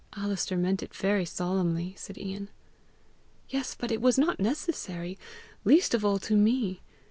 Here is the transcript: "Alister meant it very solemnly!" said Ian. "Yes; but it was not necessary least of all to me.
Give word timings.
"Alister 0.17 0.57
meant 0.57 0.81
it 0.81 0.95
very 0.95 1.25
solemnly!" 1.25 1.93
said 1.95 2.17
Ian. 2.17 2.49
"Yes; 3.49 3.75
but 3.77 3.91
it 3.91 4.01
was 4.01 4.17
not 4.17 4.39
necessary 4.39 5.15
least 5.63 5.93
of 5.93 6.03
all 6.03 6.17
to 6.17 6.35
me. 6.35 6.81